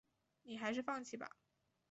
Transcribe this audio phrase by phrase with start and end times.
[0.41, 1.29] 你还是放弃吧